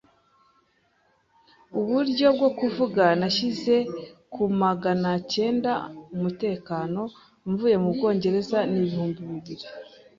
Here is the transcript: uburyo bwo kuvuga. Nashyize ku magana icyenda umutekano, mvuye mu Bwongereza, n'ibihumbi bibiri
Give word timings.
uburyo 1.79 2.27
bwo 2.35 2.49
kuvuga. 2.59 3.03
Nashyize 3.19 3.75
ku 4.33 4.43
magana 4.61 5.09
icyenda 5.21 5.71
umutekano, 6.15 7.01
mvuye 7.49 7.75
mu 7.83 7.89
Bwongereza, 7.95 8.57
n'ibihumbi 8.69 9.19
bibiri 9.29 9.65